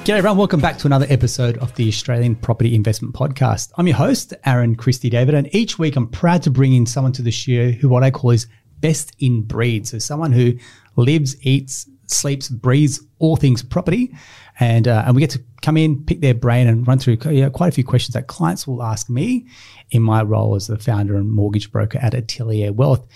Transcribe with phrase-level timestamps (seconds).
[0.00, 3.70] G'day everyone, welcome back to another episode of the Australian Property Investment Podcast.
[3.76, 7.12] I'm your host, Aaron Christie David, and each week I'm proud to bring in someone
[7.12, 8.46] to the show who what I call is
[8.80, 9.86] best in breed.
[9.86, 10.54] So someone who
[10.96, 14.14] lives, eats, sleeps, breathes all things property.
[14.58, 17.42] And, uh, and we get to come in, pick their brain, and run through you
[17.42, 19.46] know, quite a few questions that clients will ask me
[19.90, 23.06] in my role as the founder and mortgage broker at Atelier Wealth.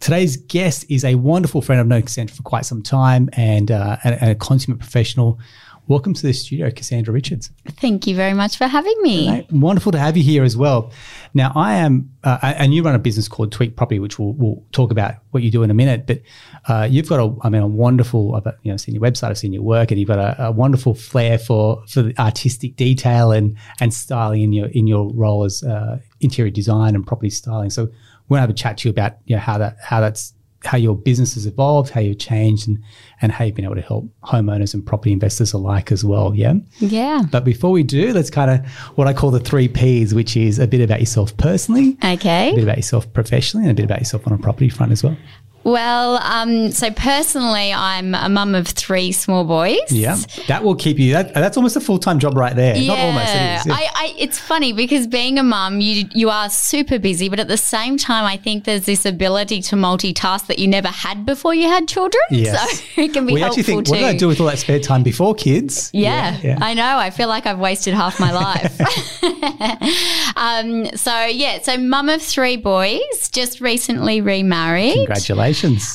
[0.00, 4.20] Today's guest is a wonderful friend I've known for quite some time and, uh, and,
[4.20, 5.40] and a consummate professional.
[5.88, 7.50] Welcome to the studio, Kassandra Richards.
[7.66, 9.28] Thank you very much for having me.
[9.28, 9.52] Right.
[9.52, 10.92] Wonderful to have you here as well.
[11.34, 14.62] Now, I am, uh, and you run a business called Tweaq Property, which we'll, we'll
[14.70, 16.06] talk about what you do in a minute.
[16.06, 16.22] But
[16.68, 18.36] uh, you've got a, I mean, a wonderful.
[18.36, 20.52] I've you know seen your website, I've seen your work, and you've got a, a
[20.52, 25.42] wonderful flair for for the artistic detail and and styling in your in your role
[25.42, 27.70] as uh, interior design and property styling.
[27.70, 27.86] So
[28.28, 30.32] we're gonna have a chat to you about you know how that how that's
[30.64, 32.78] how your business has evolved, how you've changed, and
[33.20, 36.34] and how you've been able to help homeowners and property investors alike as well.
[36.34, 36.54] Yeah.
[36.78, 37.22] Yeah.
[37.30, 40.58] But before we do, let's kind of what I call the three P's, which is
[40.58, 42.50] a bit about yourself personally, Okay.
[42.50, 45.02] a bit about yourself professionally, and a bit about yourself on a property front as
[45.02, 45.16] well.
[45.64, 49.80] Well, um, so personally, I'm a mum of three small boys.
[49.90, 50.16] Yeah,
[50.48, 51.12] that will keep you.
[51.12, 52.74] That, that's almost a full time job right there.
[52.74, 53.34] Not almost.
[53.34, 53.66] It is.
[53.66, 53.74] Yeah.
[53.74, 57.48] I, I, it's funny because being a mum, you you are super busy, but at
[57.48, 61.54] the same time, I think there's this ability to multitask that you never had before
[61.54, 62.22] you had children.
[62.30, 62.80] Yes.
[62.80, 63.92] So it can be we helpful actually think, too.
[63.92, 65.90] what did I do with all that spare time before kids?
[65.92, 66.58] Yeah, yeah.
[66.60, 66.98] I know.
[66.98, 68.80] I feel like I've wasted half my life.
[70.36, 74.94] um, so yeah, so mum of three boys, just recently remarried.
[74.94, 75.51] Congratulations.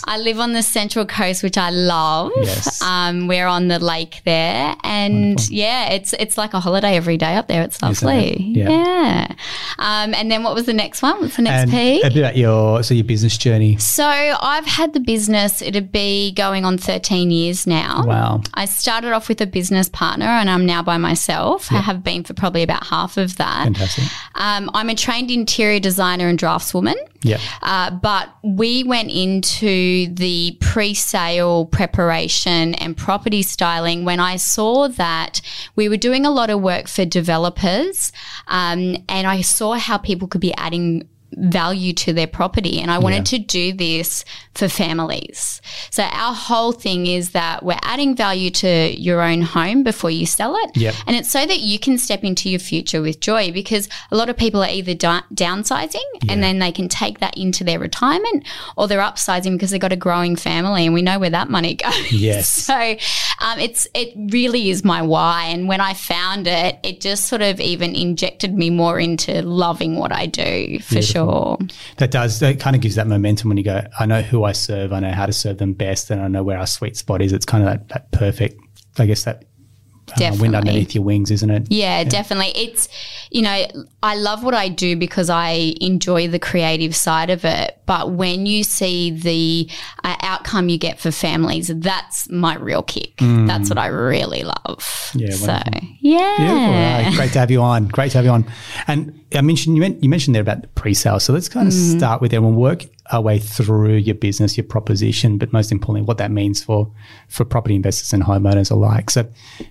[0.07, 2.31] I live on the Central Coast, which I love.
[2.41, 2.81] Yes.
[2.81, 5.53] Um, we're on the lake there, and Wonderful.
[5.55, 7.63] yeah, it's it's like a holiday every day up there.
[7.63, 8.01] It's Isn't it?
[8.05, 8.43] lovely.
[8.43, 8.69] Yeah.
[8.69, 9.27] Yeah.
[9.79, 11.19] Um, and then what was the next one?
[11.21, 12.01] What's the next and P?
[12.01, 13.77] a bit about your so your business journey.
[13.77, 15.61] So I've had the business.
[15.61, 18.03] It'd be going on thirteen years now.
[18.05, 18.41] Wow.
[18.53, 21.71] I started off with a business partner, and I'm now by myself.
[21.71, 23.63] I have been for probably about half of that.
[23.63, 24.03] Fantastic.
[24.35, 26.95] Um, I'm a trained interior designer and draftswoman.
[27.23, 27.39] Yeah.
[27.63, 34.87] Uh, but we went into the pre sale preparation and property styling when I saw
[34.89, 35.41] that
[35.75, 38.11] we were doing a lot of work for developers.
[38.47, 42.99] Um, and I saw how people could be adding value to their property and I
[42.99, 43.37] wanted Yeah.
[43.37, 44.23] to do this
[44.53, 45.61] for families.
[45.91, 50.25] So our whole thing is that we're adding value to your own home before you
[50.25, 50.77] sell it.
[50.77, 50.95] Yep.
[51.05, 54.29] And it's so that you can step into your future with joy because a lot
[54.29, 58.45] of people are either da- downsizing and then they can take that into their retirement
[58.75, 61.75] or they're upsizing because they've got a growing family and we know where that money
[61.75, 62.11] goes.
[62.11, 62.49] Yes.
[62.67, 62.73] so
[63.41, 65.45] um, it's it really is my why.
[65.45, 69.97] And when I found it, it just sort of even injected me more into loving
[69.97, 71.16] what I do for sure.
[71.97, 72.39] That does.
[72.39, 73.81] That kind of gives that momentum when you go.
[73.99, 74.93] I know who I serve.
[74.93, 77.33] I know how to serve them best, and I know where our sweet spot is.
[77.33, 78.59] It's kind of that, that perfect.
[78.99, 79.45] I guess that
[80.21, 81.67] uh, wind underneath your wings, isn't it?
[81.69, 82.51] Yeah, definitely.
[82.55, 82.87] It's,
[83.31, 83.65] you know,
[84.01, 87.77] I love what I do because I enjoy the creative side of it.
[87.85, 89.69] But when you see the
[90.03, 93.13] uh, outcome you get for families, that's my real kick.
[93.17, 94.79] That's what I really love.
[95.13, 95.21] Mm.
[95.21, 95.87] Yeah, So, wonderful.
[96.01, 97.05] yeah.
[97.07, 97.15] Right.
[97.15, 97.87] Great to have you on.
[97.87, 98.45] Great to have you on.
[98.87, 101.19] And I mentioned you, men- you mentioned there about the pre-sale.
[101.19, 101.97] So let's kind of Mm-hmm.
[101.97, 106.05] start with there and work our way through your business, your proposition, but most importantly,
[106.05, 106.91] what that means for
[107.29, 109.09] for property investors and homeowners alike.
[109.09, 109.25] So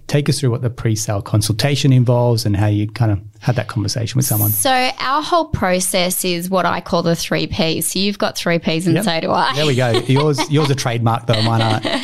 [0.06, 3.68] take us through what the pre-sale consultation involves and how you kind of had that
[3.68, 4.50] conversation with someone.
[4.50, 7.88] So our whole process is what I call the three Ps.
[7.92, 9.04] So you've got three Ps and Yep.
[9.04, 9.54] so do I.
[9.54, 9.90] There we go.
[10.06, 11.42] Yours, yours a trademark though.
[11.42, 11.86] Mine aren't.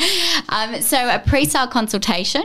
[0.48, 2.42] Um, so a pre-sale consultation,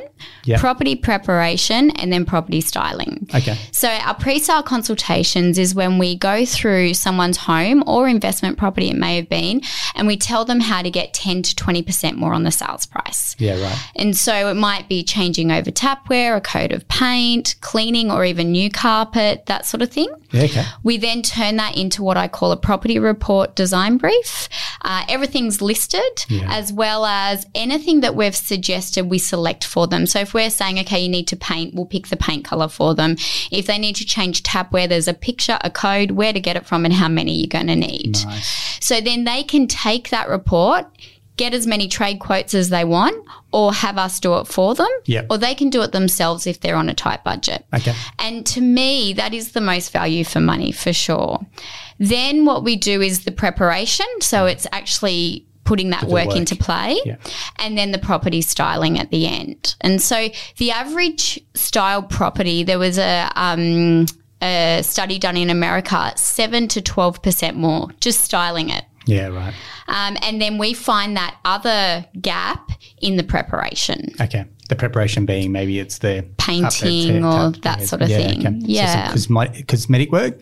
[0.48, 0.60] Yep.
[0.62, 3.28] property preparation, and then property styling.
[3.36, 3.58] Okay.
[3.72, 8.96] So our pre-sale consultations is when we go through someone's home or investment property it
[8.96, 9.62] may have been,
[9.94, 13.36] and we tell them how to get 10 to 20% more on the sales price.
[13.40, 13.62] Yeah.
[13.62, 13.78] Right.
[13.98, 18.52] And so it might be changing over tapware, a coat of paint, cleaning or even
[18.52, 20.10] new carpet, that sort of thing.
[20.32, 20.44] Yeah.
[20.44, 20.66] Okay.
[20.84, 24.50] We then turn that into what I call a property report design brief.
[24.82, 26.48] Uh, everything's listed Yeah.
[26.52, 30.06] as well as anything that we've suggested we select for them.
[30.06, 32.94] So if we're saying, okay, you need to paint, we'll pick the paint color for
[32.94, 33.16] them.
[33.52, 36.66] If they need to change tapware, there's a picture, a code, where to get it
[36.66, 38.18] from, and how many you're going to need.
[38.26, 38.78] Nice.
[38.86, 40.86] So then they can take that report.
[41.38, 44.90] Get as many trade quotes as they want, or have us do it for them,
[45.06, 45.28] Yep.
[45.30, 47.66] or they can do it themselves if they're on a tight budget.
[47.74, 47.94] Okay.
[48.20, 51.40] And to me, that is the most value for money for sure.
[52.00, 54.06] Then what we do is the preparation.
[54.20, 56.36] So it's actually putting that work, work.
[56.38, 57.18] into play Yeah.
[57.60, 59.76] and then the property styling at the end.
[59.82, 64.06] And so the average style property, there was a, um,
[64.42, 68.86] a study done in America, 7 to 12% more just styling it.
[69.08, 69.28] Yeah.
[69.28, 69.54] Right.
[69.88, 72.72] Um, and then we find that other gap
[73.02, 74.14] in the preparation.
[74.22, 74.46] Okay.
[74.70, 78.62] The preparation being maybe it's the Painting or that sort of thing.
[78.62, 79.14] Yeah.
[79.14, 79.34] So
[79.68, 80.40] cosmetic work,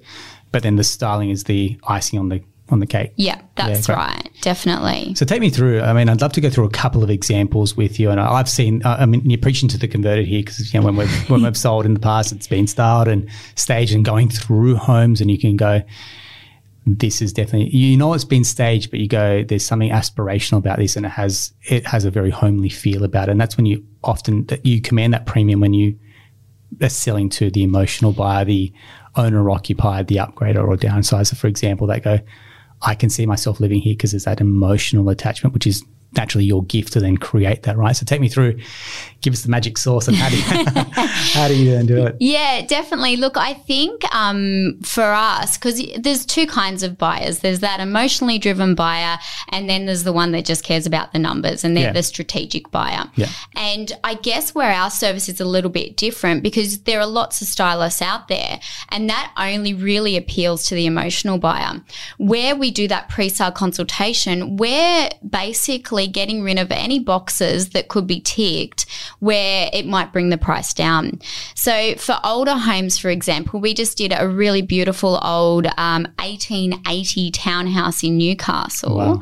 [0.52, 3.14] but then the styling is the icing on the on the cake.
[3.16, 3.96] Yeah, that's great.
[3.96, 4.30] right.
[4.42, 5.14] Definitely.
[5.16, 5.82] So take me through.
[5.82, 8.10] I mean, I'd love to go through a couple of examples with you.
[8.10, 8.82] And I've seen.
[8.86, 11.58] I mean, you're preaching to the converted here because you know when we've when we've
[11.58, 15.40] sold in the past, it's been styled and staged and going through homes, and you
[15.40, 15.82] can go.
[16.88, 19.44] This is definitely you know it's been staged, but you go.
[19.44, 23.28] There's something aspirational about this, and it has it has a very homely feel about
[23.28, 23.32] it.
[23.32, 25.98] And that's when you often that you command that premium when you
[26.82, 28.72] are selling to the emotional buyer, the
[29.16, 32.20] owner occupied, the upgrader or downsizer, for example, that go,
[32.82, 35.84] I can see myself living here because there's that emotional attachment, which is
[36.16, 37.96] naturally your gift to then create that, right?
[37.96, 38.60] So take me through,
[39.22, 40.44] give us the magic sauce and how do you,
[41.34, 42.16] how do you then do it?
[42.20, 43.16] Yeah, definitely.
[43.18, 47.40] Look, I think um, for us, because there's two kinds of buyers.
[47.40, 49.18] There's that emotionally driven buyer,
[49.50, 51.92] and then there's the one that just cares about the numbers, and they're Yeah.
[51.94, 53.06] the strategic buyer.
[53.16, 53.30] Yeah.
[53.56, 57.42] And I guess where our service is a little bit different because there are lots
[57.42, 58.60] of stylists out there,
[58.90, 61.82] and that only really appeals to the emotional buyer.
[62.18, 67.88] Where we do that pre sale consultation, we're basically getting rid of any boxes that
[67.88, 68.86] could be ticked
[69.19, 71.19] where it might bring the price down.
[71.56, 77.31] So for older homes, for example, we just did a really beautiful old um, 1880
[77.31, 78.98] townhouse in Newcastle.
[78.98, 79.22] Wow.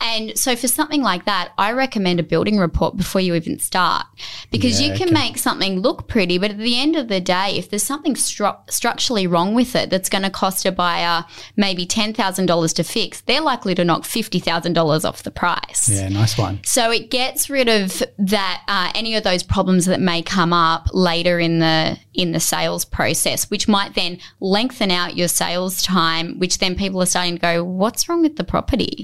[0.00, 4.06] And so for something like that, I recommend a building report before you even start
[4.50, 5.14] because Yeah, you can okay.
[5.14, 8.58] make something look pretty, but at the end of the day, if there's something stru-
[8.70, 11.24] structurally wrong with it that's going to cost a buyer
[11.56, 15.88] maybe $10,000 to fix, they're likely to knock $50,000 off the price.
[15.88, 16.60] Yeah, nice one.
[16.64, 20.88] So it gets rid of that uh, any of those problems that may come up
[20.92, 26.38] later in the in the sales process, which might then lengthen out your sales time,
[26.38, 29.02] which then people are starting to go, "What's wrong with the property?"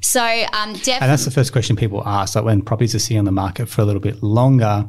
[0.00, 0.22] So
[0.52, 2.34] um, And that's the first question people ask.
[2.34, 4.86] Like when properties are sitting on the market for a little bit longer,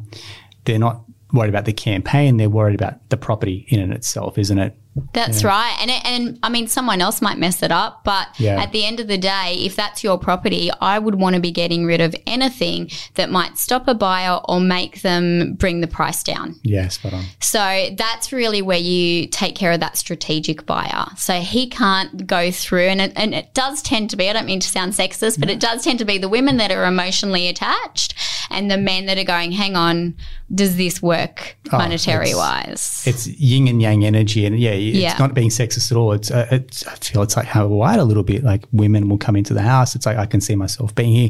[0.66, 4.58] they're not worried about the campaign, they're worried about the property in and itself, isn't
[4.60, 4.76] it?
[5.12, 5.76] That's right.
[5.82, 8.62] And, and I mean, someone else might mess it up, but Yeah.
[8.64, 11.52] at the end of the day, if that's your property, I would want to be
[11.52, 16.24] getting rid of anything that might stop a buyer or make them bring the price
[16.24, 16.56] down.
[16.64, 17.26] Yeah, spot on.
[17.42, 21.08] So that's really where you take care of that strategic buyer.
[21.18, 24.46] So he can't go through, and it, and it does tend to be, I don't
[24.46, 27.50] mean to sound sexist, but it does tend to be the women that are emotionally
[27.50, 28.14] attached
[28.50, 30.16] and the men that are going, hang on,
[30.54, 33.04] does this work Oh, monetary it's- wise?
[33.06, 35.16] It's yin and yang energy, and yeah, it's Yeah.
[35.18, 36.14] not being sexist at all.
[36.14, 38.44] It's, uh, it's I feel it's like how white a little bit.
[38.44, 39.96] Like women will come into the house.
[39.96, 41.30] It's like I can see myself being here.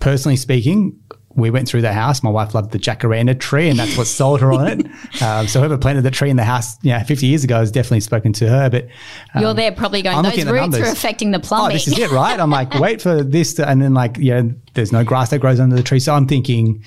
[0.00, 0.98] Personally speaking,
[1.34, 2.22] we went through the house.
[2.22, 4.86] My wife loved the jacaranda tree, and that's what sold her on it.
[5.20, 8.00] Um, so whoever planted the tree in the house, yeah, 50 years ago, has definitely
[8.00, 8.68] spoken to her.
[8.70, 8.88] But
[9.38, 11.70] You're there probably going, I'm those roots are affecting the plumbing.
[11.70, 12.38] oh, this is it, right?
[12.40, 14.42] I'm like, wait for this, to, and then like, yeah,
[14.74, 16.00] there's no grass that grows under the tree.
[16.00, 16.82] So I'm thinking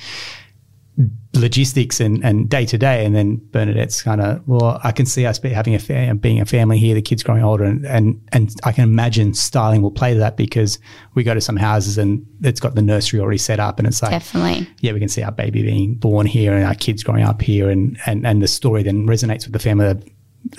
[1.40, 5.26] logistics and and day to day, and then Bernadette's kind of, well, I can see
[5.26, 8.22] us be, having a fa- being a family here, the kids growing older, and and
[8.32, 10.80] and I can imagine styling will play to that because
[11.14, 14.02] we go to some houses and it's got the nursery already set up, and it's
[14.02, 14.68] like, Definitely.
[14.80, 17.70] yeah, we can see our baby being born here and our kids growing up here,
[17.70, 20.04] and and and the story then resonates with the family that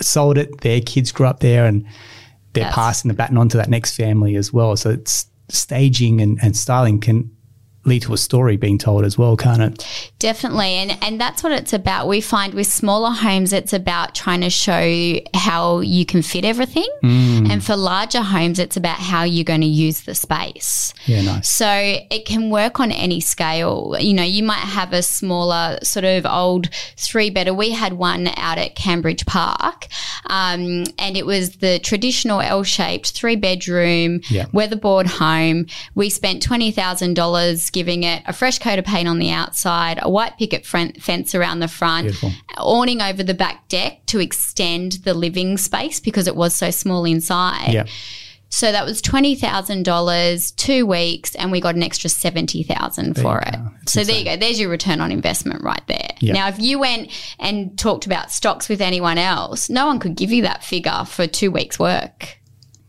[0.01, 0.61] sold it.
[0.61, 1.85] Their kids grew up there, and
[2.53, 4.75] they're passing the baton on to that next family as well.
[4.75, 7.31] So it's staging and, and styling can
[7.87, 9.87] lead to a story being told as well, can't it?
[10.19, 10.67] Definitely.
[10.75, 12.07] And and that's what it's about.
[12.07, 16.87] We find with smaller homes it's about trying to show how you can fit everything.
[17.03, 20.93] And for larger homes it's about how you're going to use the space.
[21.05, 21.49] Yeah, nice.
[21.49, 23.95] So it can work on any scale.
[23.99, 27.53] You know, you might have a smaller sort of old three bedder.
[27.53, 29.87] We had one out at Cambridge Park,
[30.25, 34.45] um, and it was the traditional L shaped three bedroom, Yeah.
[34.51, 35.67] weatherboard home.
[35.95, 39.99] We spent twenty thousand dollars giving it a fresh coat of paint on the outside,
[40.01, 42.31] a white picket fence around the front, Beautiful.
[42.57, 47.05] awning over the back deck to extend the living space because it was so small
[47.05, 47.71] inside.
[47.71, 47.85] Yeah.
[48.49, 53.15] So that was twenty thousand dollars, two weeks, and we got an extra seventy thousand
[53.15, 53.55] for it.
[53.87, 54.37] So there you go.
[54.37, 56.09] There's your return on investment right there.
[56.19, 56.33] Yeah.
[56.33, 60.31] Now, if you went and talked about stocks with anyone else, no one could give
[60.31, 62.36] you that figure for two weeks' work.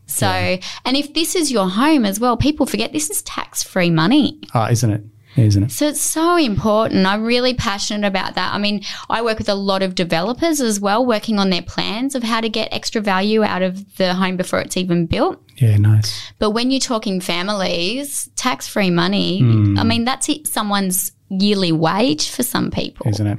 [0.09, 3.89] So, and if this is your home as well, people forget this is tax free
[3.89, 4.39] money.
[4.53, 5.03] Oh, isn't it?
[5.37, 5.71] Isn't it?
[5.71, 7.05] So it's so important.
[7.05, 8.53] I'm really passionate about that.
[8.53, 12.15] I mean, I work with a lot of developers as well, working on their plans
[12.15, 15.41] of how to get extra value out of the home before it's even built.
[15.57, 16.31] Yeah, nice.
[16.39, 19.77] But when you're talking families, tax free money, Hmm.
[19.77, 23.07] I mean, that's it, someone's yearly wage for some people.
[23.07, 23.37] Isn't it?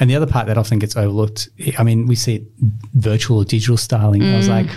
[0.00, 2.42] And the other part that often gets overlooked, I mean, we see it
[2.94, 4.22] virtual or digital styling.
[4.22, 4.68] I was like,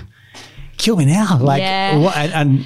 [0.79, 1.37] kill me now.
[1.39, 1.97] Like, Yeah.
[1.97, 2.17] what?
[2.17, 2.65] And, and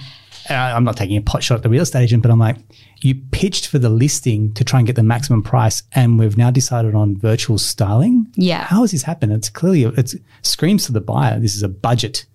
[0.50, 2.40] and I- I'm not taking a pot shot at the real estate agent, but I'm
[2.40, 2.58] like,
[3.02, 6.52] you pitched for the listing to try and get the maximum price, and we've now
[6.52, 8.28] decided on virtual styling.
[8.36, 8.64] Yeah.
[8.66, 9.32] How has this happened?
[9.34, 11.40] It's clearly it screams to the buyer.
[11.40, 12.26] This is a budget.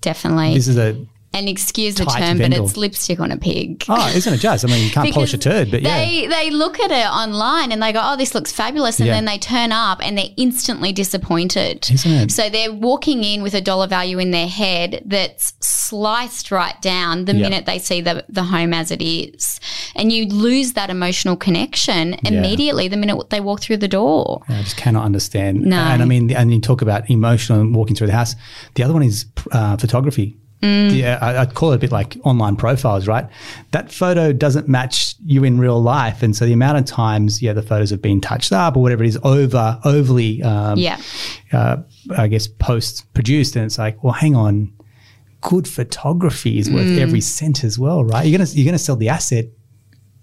[0.00, 0.54] Definitely.
[0.54, 0.96] This is a
[1.32, 3.84] and excuse the term, but it's lipstick on a pig.
[3.88, 4.64] oh, isn't it just?
[4.64, 7.70] I mean, you can't polish a turd, but yeah, they they look at it online
[7.72, 9.14] and they go, "Oh, this looks fabulous," and Yeah.
[9.14, 11.88] then they turn up and they're instantly disappointed.
[11.90, 12.32] Isn't it?
[12.32, 17.24] So they're walking in with a dollar value in their head that's sliced right down
[17.26, 17.42] the Yeah.
[17.42, 19.60] minute they see the the home as it is,
[19.94, 24.42] and you lose that emotional connection immediately the minute they walk through the door.
[24.48, 25.62] I just cannot understand.
[25.62, 25.76] No.
[25.78, 28.34] And I mean, and you talk about emotional and walking through the house.
[28.74, 30.36] The other one is uh, photography.
[30.62, 30.94] Mm.
[30.94, 33.26] Yeah, I, I'd call it a bit like online profiles, right?
[33.70, 37.54] That photo doesn't match you in real life, and so the amount of times, yeah,
[37.54, 41.00] the photos have been touched up or whatever it is, over overly, um, Yeah.
[41.52, 41.76] uh,
[42.16, 44.72] I guess post produced, and it's like, well, hang on,
[45.40, 46.98] good photography is worth Mm.
[46.98, 48.26] every cent as well, right?
[48.26, 49.46] You're gonna you're gonna sell the asset.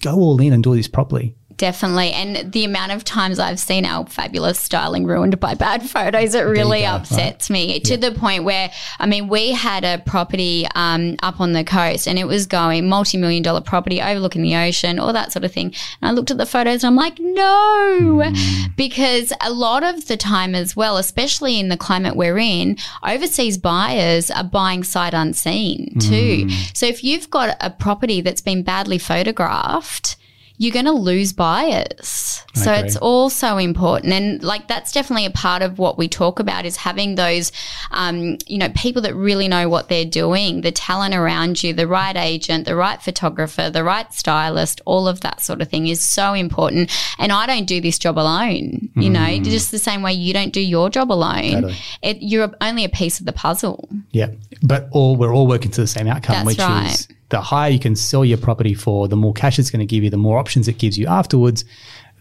[0.03, 1.35] Go all in and do this properly.
[1.57, 2.11] Definitely.
[2.11, 6.41] And the amount of times I've seen our fabulous styling ruined by bad photos, it
[6.41, 11.15] really go, upsets me to the point where, I mean, we had a property um,
[11.23, 14.99] up on the coast and it was going multi million dollar property overlooking the ocean,
[14.99, 15.73] all that sort of thing.
[15.99, 18.31] And I looked at the photos and I'm like, no,
[18.75, 23.57] because a lot of the time as well, especially in the climate we're in, overseas
[23.57, 26.49] buyers are buying sight unseen too.
[26.75, 30.17] So if you've got a property that's been badly photographed,
[30.57, 32.43] you're going to lose buyers.
[32.55, 34.11] So it's also important.
[34.13, 37.51] And like that's definitely a part of what we talk about is having those,
[37.91, 41.87] um, you know, people that really know what they're doing, the talent around you, the
[41.87, 46.03] right agent, the right photographer, the right stylist, all of that sort of thing is
[46.03, 46.91] so important.
[47.19, 50.51] And I don't do this job alone, you know, just the same way you don't
[50.51, 51.43] do your job alone.
[51.43, 51.53] Mm.
[51.53, 51.75] Totally.
[52.01, 53.87] It, you're only a piece of the puzzle.
[54.11, 54.29] Yeah,
[54.63, 56.91] but all we're all working to the same outcome, That's which right.
[56.91, 59.85] is the higher you can sell your property for, the more cash it's going to
[59.85, 61.65] give you, the more options it gives you afterwards,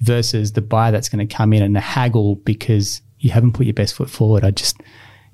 [0.00, 3.74] versus the buyer that's going to come in and haggle because you haven't put your
[3.74, 4.44] best foot forward.
[4.44, 4.80] I just,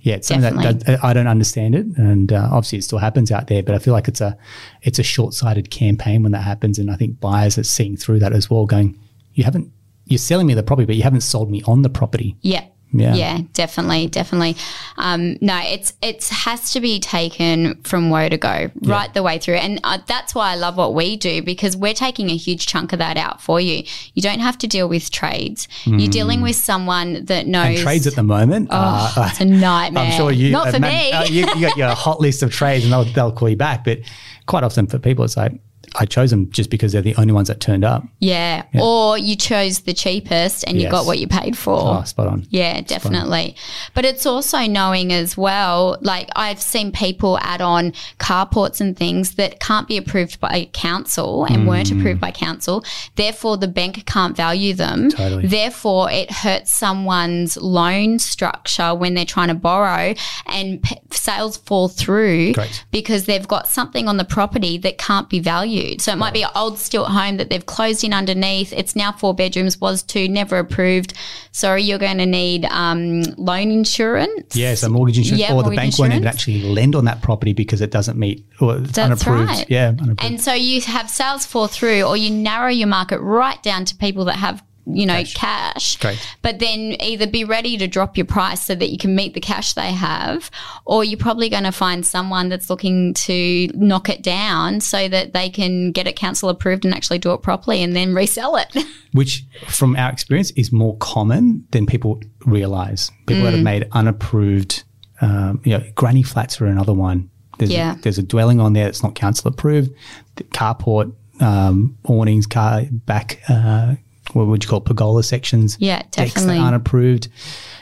[0.00, 3.46] yeah, it's something that, I don't understand it, and uh, obviously it still happens out
[3.46, 3.62] there.
[3.62, 4.36] But I feel like it's a
[4.82, 8.18] it's a short sighted campaign when that happens, and I think buyers are seeing through
[8.20, 8.98] that as well, going,
[9.34, 9.72] you haven't.
[10.04, 12.36] You're selling me the property, but you haven't sold me on the property.
[12.42, 12.66] Yeah.
[12.92, 13.14] Yeah.
[13.14, 14.56] Yeah, definitely, definitely.
[14.96, 19.38] Um, no, it's it has to be taken from woe to go right the way
[19.38, 22.66] through, and uh, that's why I love what we do because we're taking a huge
[22.66, 23.84] chunk of that out for you.
[24.14, 25.68] You don't have to deal with trades.
[25.86, 27.68] You're dealing with someone that knows Mm.
[27.74, 30.04] And trades at the moment, uh, Oh, it's a nightmare.
[30.04, 30.50] I'm sure you.
[30.50, 31.12] not uh, for Matt, me.
[31.12, 33.84] uh, you, you got your hot list of trades, and they'll, they'll call you back.
[33.84, 34.00] But
[34.46, 35.52] quite often for people, it's like
[35.94, 38.04] I chose them just because they're the only ones that turned up.
[38.18, 38.64] yeah.
[38.80, 41.98] or you chose the cheapest and you got what you paid for.
[41.98, 42.46] Oh, spot on.
[42.50, 43.56] Yeah, definitely.
[43.94, 49.34] But it's also knowing as well, like I've seen people add on carports and things
[49.34, 52.00] that can't be approved by council and weren't Hmm.
[52.00, 52.84] approved by council.
[53.16, 55.10] Therefore, the bank can't value them.
[55.10, 55.46] Totally.
[55.46, 60.14] Therefore, it hurts someone's loan structure when they're trying to borrow
[60.46, 62.84] and p- sales fall through Correct.
[62.92, 65.81] because they've got something on the property that can't be valued.
[65.98, 68.72] So it might be an old stilt home that they've closed in underneath.
[68.72, 71.14] It's now four bedrooms, was two, never approved.
[71.52, 74.56] Sorry, you're going to need um, loan insurance.
[74.56, 77.20] Yeah, so mortgage insurance, Yeah, or the mortgage bank won't even actually lend on that
[77.22, 79.48] property because it doesn't meet or it's That's unapproved.
[79.50, 79.70] right.
[79.70, 80.22] Yeah, unapproved.
[80.22, 83.96] And so you have sales fall through, or you narrow your market right down to
[83.96, 85.96] people that have, you know, cash.
[85.98, 86.18] Correct.
[86.42, 89.40] But then either be ready to drop your price so that you can meet the
[89.40, 90.50] cash they have,
[90.84, 95.32] or you're probably going to find someone that's looking to knock it down so that
[95.32, 98.76] they can get it council approved and actually do it properly and then resell it.
[99.12, 103.10] which from our experience is more common than people realize.
[103.26, 103.44] People Mm.
[103.44, 104.82] that have made unapproved,
[105.20, 107.30] um, you know, granny flats are another one.
[107.58, 107.94] There's, Yeah.
[107.94, 109.90] a, there's a dwelling on there that's not council approved.
[110.36, 113.94] The carport, um, awnings, car back, uh,
[114.32, 115.76] what would you call pergola sections?
[115.80, 116.58] Yeah, Decks that definitely.
[116.58, 117.28] aren't approved.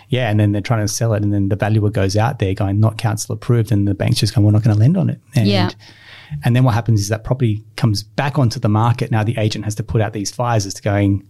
[0.08, 2.52] Yeah, and then they're trying to sell it, and then the valuer goes out there
[2.54, 5.10] going not council approved, and the bank's just going, we're not going to lend on
[5.10, 5.20] it.
[5.34, 5.70] And, Yeah.
[6.44, 9.10] And then what happens is that property comes back onto the market.
[9.10, 11.26] Now the agent has to put out these fires as to going,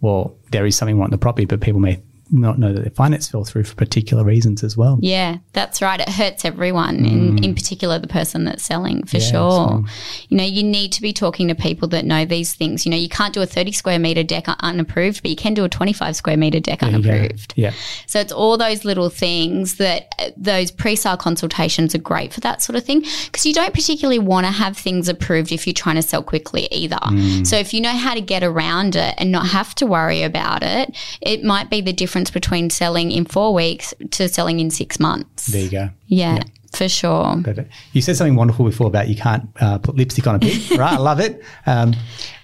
[0.00, 2.90] well, there is something wrong with the property, but people may not know that their
[2.90, 4.98] finance fell through for particular reasons as well.
[5.00, 5.98] Yeah, that's right.
[6.00, 7.10] It hurts everyone, mm.
[7.10, 9.18] in, in particular the person that's selling for.
[9.18, 9.84] Yeah, sure.
[10.28, 12.84] You know, you need to be talking to people that know these things.
[12.84, 15.64] You know, you can't do a 30 square meter deck unapproved, but you can do
[15.64, 16.88] a 25 square meter deck go.
[16.88, 17.54] unapproved.
[17.56, 17.72] Yeah.
[18.06, 22.62] So it's all those little things that uh, those pre-sale consultations are great for that
[22.62, 25.96] sort of thing because you don't particularly want to have things approved if you're trying
[25.96, 26.96] to sell quickly either.
[26.96, 27.46] Mm.
[27.46, 30.62] So if you know how to get around it and not have to worry about
[30.62, 35.00] it, it might be the difference between selling in 4 weeks to selling in 6
[35.00, 35.46] months.
[35.46, 35.90] There you go.
[36.06, 36.42] Yeah,
[36.72, 37.40] for sure.
[37.42, 37.72] Perfect.
[37.92, 40.92] You said something wonderful before about you can't uh, put lipstick on a pig, right?
[40.92, 41.42] I love it.
[41.66, 41.94] Um,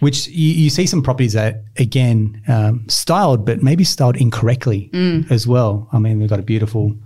[0.01, 5.31] which you, you, see some properties that, again, um, styled, but maybe styled incorrectly mm.
[5.31, 5.89] as well.
[5.93, 6.97] I mean, we've got a beautiful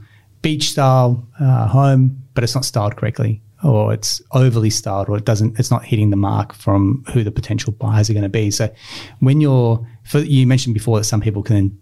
[0.42, 5.24] beach style uh, home, but it's not styled correctly, or it's overly styled, or it
[5.24, 5.58] doesn't.
[5.58, 8.50] It's not hitting the mark from who the potential buyers are going to be.
[8.52, 8.72] So,
[9.18, 11.76] when you're, for, you mentioned before that some people can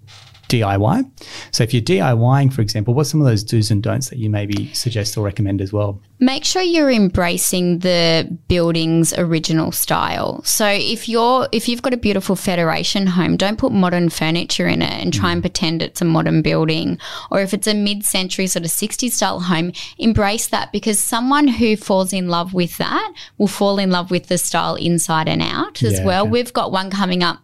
[0.49, 1.11] DIY.
[1.51, 4.31] So if you're DIYing, for example, what's some of those do's and don'ts that you
[4.31, 6.01] maybe suggest or recommend as well?
[6.19, 10.43] Make sure you're embracing the building's original style.
[10.45, 14.83] So if you're if you've got a beautiful Federation home, don't put modern furniture in
[14.83, 15.35] it and try mm.
[15.35, 16.99] and pretend it's a modern building.
[17.31, 21.77] Or if it's a mid-century sort of 60s style home, embrace that because someone who
[21.77, 25.83] falls in love with that will fall in love with the style inside and out
[25.83, 26.23] as yeah, well.
[26.23, 26.31] Okay.
[26.31, 27.41] We've got one coming up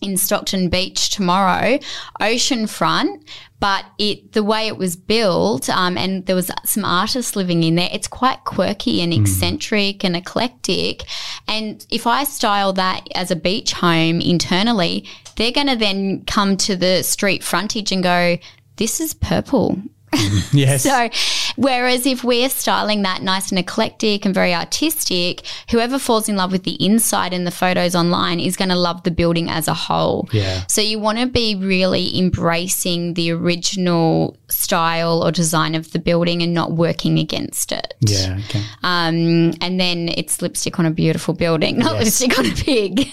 [0.00, 1.78] in Stockton Beach tomorrow,
[2.20, 3.22] oceanfront,
[3.58, 7.74] but it the way it was built, um, and there was some artists living in
[7.76, 7.88] there.
[7.92, 9.20] It's quite quirky and hmm.
[9.20, 10.04] eccentric mm.
[10.04, 11.04] and eclectic.
[11.48, 16.56] And if I style that as a beach home internally, they're going to then come
[16.58, 18.38] to the street frontage and go,
[18.76, 19.80] "This is purple.
[20.52, 20.82] yes.
[20.82, 21.08] so,
[21.56, 26.52] whereas if we're styling that nice and eclectic and very artistic, whoever falls in love
[26.52, 29.74] with the inside and the photos online is going to love the building as a
[29.74, 30.28] whole.
[30.32, 30.64] Yeah.
[30.68, 36.42] So, you want to be really embracing the original style or design of the building
[36.42, 37.94] and not working against it.
[38.00, 38.38] Yeah.
[38.44, 38.62] Okay.
[38.82, 42.20] Um, and then it's lipstick on a beautiful building, not yes.
[42.20, 43.08] lipstick on a pig.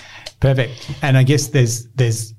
[0.40, 0.90] Perfect.
[1.02, 2.32] And I guess there's there's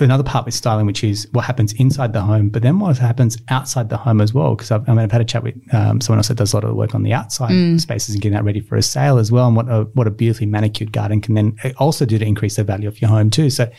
[0.00, 3.38] another part with styling, which is what happens inside the home, but then what happens
[3.48, 4.54] outside the home as well.
[4.54, 6.64] Because I mean, I've had a chat with um, someone else that does a lot
[6.64, 7.80] of the work on the outside mm.
[7.80, 10.10] spaces and getting that ready for a sale as well, and what a what a
[10.10, 13.50] beautifully manicured garden can then also do to increase the value of your home too.
[13.50, 13.70] So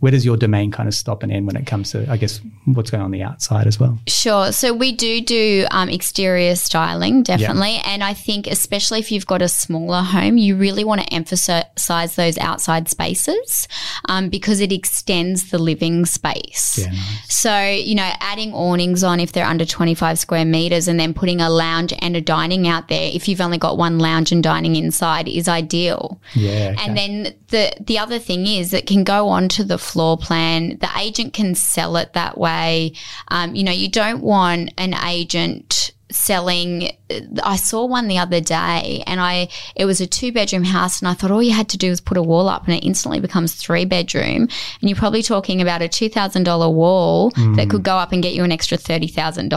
[0.00, 2.40] where does your domain kind of stop and end when it comes to, I guess,
[2.66, 3.98] what's going on, the outside as well?
[4.06, 4.52] Sure.
[4.52, 7.80] So we do do um, exterior styling, definitely.
[7.82, 12.14] And I think, especially if you've got a smaller home, you really want to emphasize
[12.14, 13.68] those outside spaces
[14.06, 16.78] um, because it extends the living space.
[16.78, 17.34] Yeah, nice.
[17.34, 21.40] So, you know, adding awnings on if they're under 25 square meters and then putting
[21.40, 24.76] a lounge and a dining out there if you've only got one lounge and dining
[24.76, 26.20] inside is ideal.
[26.34, 26.74] Yeah.
[26.76, 26.84] Okay.
[26.84, 30.78] And then the, the other thing is it can go on to the floor plan.
[30.78, 32.92] The agent can sell it that way.
[33.28, 36.90] Um, you know, you don't want an agent selling
[37.42, 41.08] I saw one the other day and I it was a two bedroom house and
[41.08, 43.20] I thought all you had to do was put a wall up and it instantly
[43.20, 44.50] becomes three bedroom and
[44.82, 47.56] you're probably talking about a $2000 wall mm.
[47.56, 49.48] that could go up and get you an extra $30,000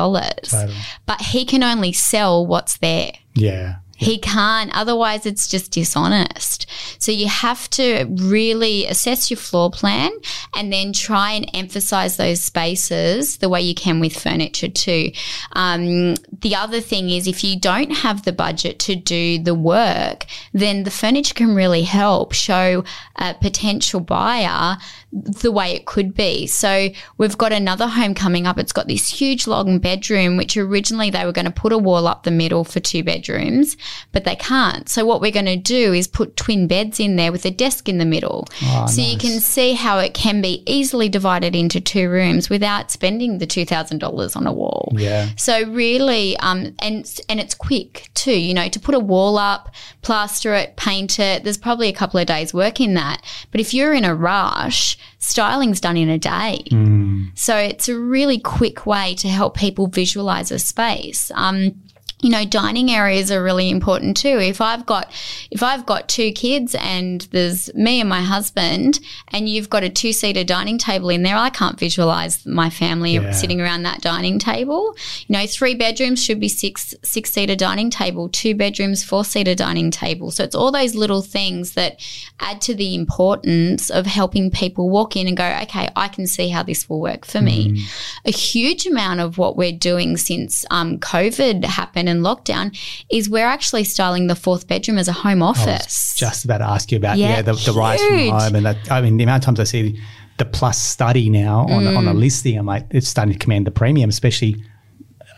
[0.50, 0.74] totally.
[1.06, 6.66] but he can only sell what's there yeah he can't, otherwise, it's just dishonest.
[7.00, 10.12] So you have to really assess your floor plan
[10.56, 15.12] and then try and emphasize those spaces the way you can with furniture too.
[15.54, 20.26] Um, the other thing is if you don't have the budget to do the work,
[20.54, 22.84] then the furniture can really help show
[23.16, 24.78] a potential buyer
[25.12, 26.46] the way it could be.
[26.46, 28.60] So we've got another home coming up.
[28.60, 32.08] It's got this huge long bedroom, which originally they were going to put a wall
[32.08, 33.76] up the middle for two bedrooms,
[34.12, 34.88] but they can't.
[34.88, 37.90] So what we're going to do is put twin beds in there with a desk
[37.90, 38.46] in the middle.
[38.64, 39.12] Oh, so nice.
[39.12, 43.48] you can see how it can be easily divided into two rooms without spending the
[43.48, 44.94] $2,000 on a wall.
[44.96, 45.30] Yeah.
[45.38, 49.74] So really, um, and, and it's quick too, you know, to put a wall up,
[50.04, 53.24] plaster it, paint it, there's probably a couple of days work in that.
[53.50, 56.64] But if you're in a rush, styling's done in a day.
[56.72, 57.38] Mm.
[57.38, 61.32] So it's a really quick way to help people visualize a space.
[61.36, 61.82] Um,
[62.22, 65.10] you know dining areas are really important too if i've got
[65.52, 69.90] if i've got two kids and there's me and my husband and you've got a
[69.90, 73.32] two-seater dining table in there i can't visualize my family yeah.
[73.32, 74.94] sitting around that dining table
[75.28, 80.30] you know three bedrooms should be six six-seater dining table two bedrooms four-seater dining table
[80.30, 82.02] so it's all those little things that
[82.42, 86.50] add to the importance of helping people walk in and go okay i can see
[86.50, 88.22] how this will work for me mm.
[88.26, 92.78] a huge amount of what we're doing since um, covid happened in lockdown
[93.10, 96.14] is we're actually styling the fourth bedroom as a home office.
[96.16, 98.92] just about to ask you about yeah, yeah the, the rise from home and that.
[98.92, 100.02] I mean, the amount of times I see
[100.38, 101.98] the plus study now on, mm.
[101.98, 104.64] on a listing, I'm like, it's starting to command the premium, especially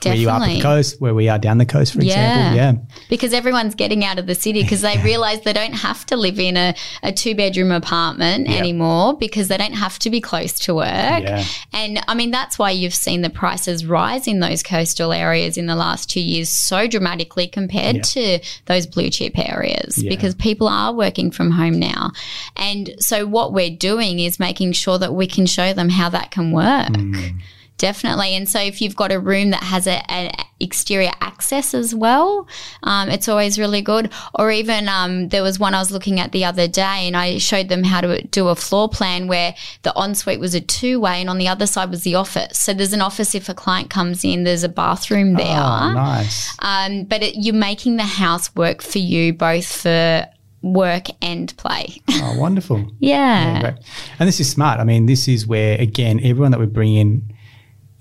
[0.01, 0.25] Definitely.
[0.25, 2.51] where you are up the coast, where we are down the coast, for yeah.
[2.51, 2.57] example.
[2.57, 3.05] Yeah.
[3.09, 6.39] Because everyone's getting out of the city because they realize they don't have to live
[6.39, 8.59] in a, a two bedroom apartment yep.
[8.59, 10.87] anymore because they don't have to be close to work.
[10.87, 11.43] Yeah.
[11.71, 15.67] And I mean, that's why you've seen the prices rise in those coastal areas in
[15.67, 18.05] the last two years so dramatically compared yep.
[18.05, 20.09] to those blue chip areas yeah.
[20.09, 22.11] because people are working from home now.
[22.55, 26.31] And so what we're doing is making sure that we can show them how that
[26.31, 26.89] can work.
[26.89, 27.41] Mm
[27.82, 28.36] definitely.
[28.36, 32.48] And so if you've got a room that has a, an exterior access as well,
[32.84, 34.12] um, it's always really good.
[34.36, 37.39] Or even um, there was one I was looking at the other day, and I
[37.39, 41.20] showed them how to do a floor plan where the ensuite was a two way,
[41.20, 42.60] and on the other side was the office.
[42.60, 44.44] So there's an office if a client comes in.
[44.44, 45.48] There's a bathroom there.
[45.48, 46.56] Oh, nice.
[46.60, 50.28] Um, but it, you're making the house work for you, both for
[50.62, 52.00] work and play.
[52.08, 52.91] Oh, wonderful.
[53.00, 53.60] yeah.
[53.60, 53.74] Great.
[54.20, 54.80] And this is smart.
[54.80, 57.34] I mean, this is where, again, everyone that we bring in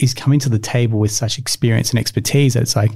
[0.01, 2.93] is coming to the table with such experience and expertise that it's like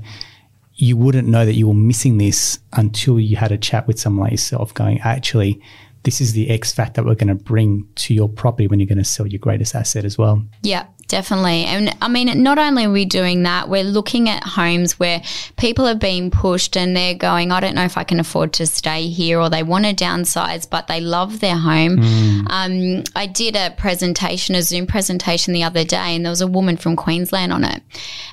[0.75, 4.25] you wouldn't know that you were missing this until you had a chat with someone
[4.25, 5.61] like yourself going, actually,
[6.03, 8.99] this is the X factor we're going to bring to your property when you're going
[8.99, 10.45] to sell your greatest asset as well.
[10.63, 11.65] Yeah, definitely.
[11.65, 15.23] And I mean, not only are we doing that, we're looking at homes where
[15.57, 18.67] people are being pushed and they're going, I don't know if I can afford to
[18.67, 21.99] stay here, or they want to downsize, but they love their home.
[21.99, 22.47] Mm.
[22.51, 26.49] Um, I did a presentation, a Zoom presentation the other day, and there was a
[26.49, 27.81] woman from Queensland on it.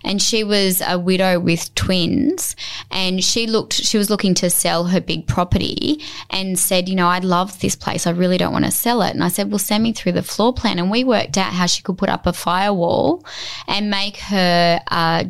[0.04, 2.56] And she was a widow with twins,
[2.89, 7.08] and she looked, she was looking to sell her big property and said, You know,
[7.08, 8.08] I love this place.
[8.08, 9.12] I really don't want to sell it.
[9.12, 10.80] And I said, Well, send me through the floor plan.
[10.80, 12.34] And we worked out how she could put up a
[12.71, 13.25] firewall
[13.67, 14.79] and make her.
[14.88, 15.25] Uh,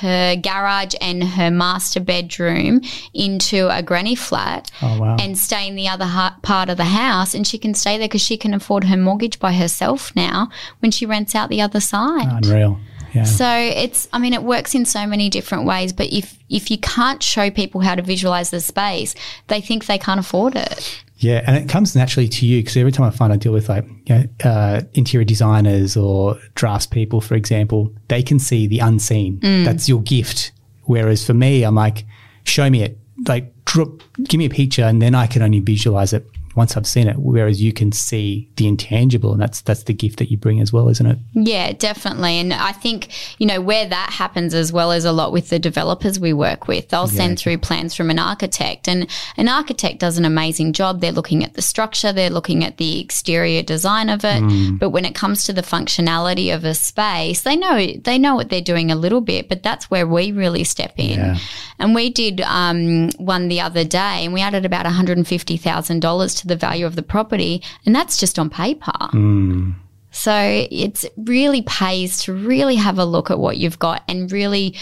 [0.00, 2.82] her garage and her master bedroom
[3.14, 5.16] into a granny flat oh, wow.
[5.18, 7.32] and stay in the other ha- part of the house.
[7.32, 10.50] And she can stay there because she can afford her mortgage by herself now
[10.80, 12.28] when she rents out the other side.
[12.30, 12.78] Unreal.
[13.14, 13.24] Yeah.
[13.24, 15.94] So it's, I mean, it works in so many different ways.
[15.94, 19.14] But if if you can't show people how to visualize the space,
[19.46, 21.05] they think they can't afford it.
[21.18, 23.68] Yeah, and it comes naturally to you because every time I find I deal with
[23.68, 28.80] like you know, uh, interior designers or drafts people, for example, they can see the
[28.80, 29.38] unseen.
[29.40, 29.64] Mm.
[29.64, 30.52] That's your gift.
[30.82, 32.04] Whereas for me, I'm like,
[32.44, 32.98] show me it.
[33.26, 36.86] Like, drop, give me a picture, and then I can only visualize it once I've
[36.86, 37.16] seen it.
[37.18, 40.72] Whereas you can see the intangible, and that's that's the gift that you bring as
[40.72, 41.18] well, isn't it?
[41.34, 42.38] Yeah, definitely.
[42.38, 45.58] And I think you know where that happens as well as a lot with the
[45.58, 46.88] developers we work with.
[46.88, 47.18] They'll yeah.
[47.18, 51.00] send through plans from an architect, and an architect does an amazing job.
[51.00, 54.78] They're looking at the structure, they're looking at the exterior design of it, mm.
[54.78, 58.48] but when it comes to the functionality of a space, they know they know what
[58.48, 59.48] they're doing a little bit.
[59.48, 61.18] But that's where we really step in.
[61.18, 61.38] Yeah.
[61.78, 65.28] And we did um, one the other day, and we added about one hundred and
[65.28, 68.92] fifty thousand dollars to the value of the property, and that's just on paper.
[69.12, 69.74] Mm.
[70.10, 74.74] So it really pays to really have a look at what you've got and really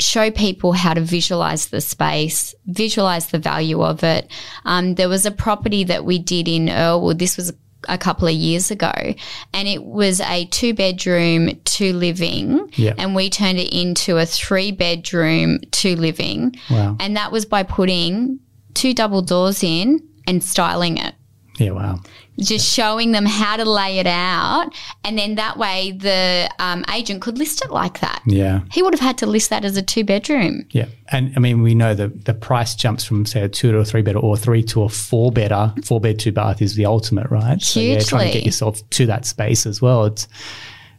[0.00, 4.30] show people how to visualize the space, visualize the value of it.
[4.64, 7.18] Um, there was a property that we did in Earlwood.
[7.18, 7.52] This was
[7.88, 8.92] a couple of years ago,
[9.52, 12.94] and it was a two bedroom, two living, yeah.
[12.96, 16.54] and we turned it into a three bedroom, two living.
[16.70, 16.96] Wow.
[16.98, 18.38] And that was by putting
[18.74, 21.14] two double doors in and styling it.
[21.58, 22.00] Yeah, wow.
[22.38, 24.70] Just showing them how to lay it out.
[25.04, 28.22] And then that way the um, agent could list it like that.
[28.26, 28.62] Yeah.
[28.72, 30.66] He would have had to list that as a two bedroom.
[30.70, 30.86] Yeah.
[31.10, 33.84] And I mean, we know that the price jumps from, say, a two to a
[33.84, 35.74] three bed or three to a four bedder.
[35.84, 37.62] Four bed, two bath is the ultimate, right?
[37.62, 37.64] Hugely.
[37.64, 40.06] So, yeah, trying to get yourself to that space as well.
[40.06, 40.26] It's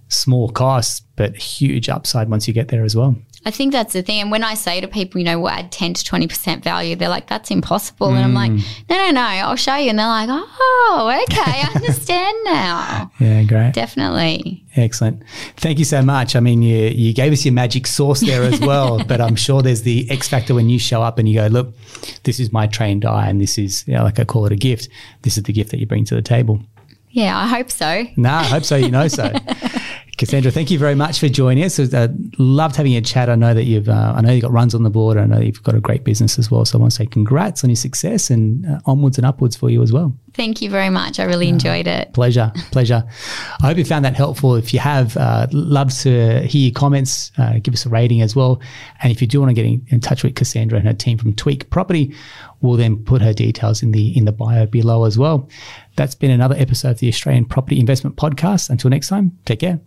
[0.10, 3.16] small costs, but huge upside once you get there as well.
[3.46, 4.22] I think that's the thing.
[4.22, 7.10] And when I say to people, you know, we'll add 10 to 20% value, they're
[7.10, 8.08] like, that's impossible.
[8.08, 8.16] Mm.
[8.16, 8.64] And I'm like, mm.
[8.90, 9.90] no, no, no, I'll show you.
[9.90, 13.12] And they're like, oh, okay, I understand now.
[13.20, 13.74] yeah, great.
[13.74, 14.64] Definitely.
[14.76, 15.24] Excellent.
[15.58, 16.36] Thank you so much.
[16.36, 19.62] I mean, you, you gave us your magic sauce there as well, but I'm sure
[19.62, 21.74] there's the X factor when you show up and you go, look,
[22.24, 24.58] this is my trained eye and this is, you know, like I call it a
[24.58, 24.88] gift.
[25.24, 26.62] This is the gift that you bring to the table.
[27.10, 28.04] Yeah, I hope so.
[28.16, 28.76] No, nah, I hope so.
[28.76, 29.32] You know so.
[30.24, 31.78] Kassandra, thank you very much for joining us.
[31.78, 32.08] Uh,
[32.38, 33.30] loved having a chat.
[33.30, 35.18] I know that you've, uh, I know you've got runs on the board.
[35.18, 36.64] I know you've got a great business as well.
[36.64, 39.70] So I want to say congrats on your success and uh, onwards and upwards for
[39.70, 40.16] you as well.
[40.34, 41.20] Thank you very much.
[41.20, 42.14] I really enjoyed it.
[42.14, 43.04] Pleasure, pleasure.
[43.62, 44.56] I hope you found that helpful.
[44.56, 47.32] If you have, uh, love to hear your comments.
[47.38, 48.62] Uh, give us a rating as well.
[49.02, 51.18] And if you do want to get in, in touch with Kassandra and her team
[51.18, 52.16] from Tweaq Property,
[52.62, 55.50] we'll then put her details in the in the bio below as well.
[55.98, 58.70] That's been another episode of the Australian Property Investment Podcast.
[58.70, 59.82] Until next time, take care.